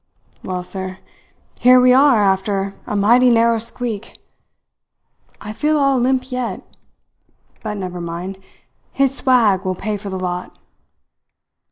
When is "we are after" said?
1.79-2.73